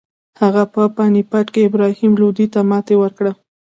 هغه 0.41 0.63
په 0.73 0.81
پاني 0.95 1.23
پت 1.31 1.47
کې 1.53 1.61
ابراهیم 1.69 2.13
لودي 2.21 2.45
ته 2.53 2.59
ماتې 2.69 2.95
ورکړه. 2.99 3.31